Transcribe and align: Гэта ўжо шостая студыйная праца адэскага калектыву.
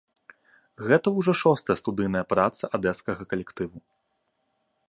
Гэта 0.91 1.07
ўжо 1.17 1.31
шостая 1.43 1.75
студыйная 1.81 2.25
праца 2.35 2.63
адэскага 2.79 3.23
калектыву. 3.35 3.77